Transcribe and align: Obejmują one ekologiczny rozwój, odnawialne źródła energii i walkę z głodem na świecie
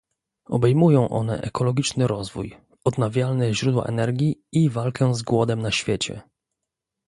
Obejmują 0.45 1.09
one 1.09 1.41
ekologiczny 1.41 2.07
rozwój, 2.07 2.57
odnawialne 2.83 3.53
źródła 3.53 3.83
energii 3.85 4.41
i 4.51 4.69
walkę 4.69 5.15
z 5.15 5.21
głodem 5.21 5.61
na 5.61 5.71
świecie 5.71 6.21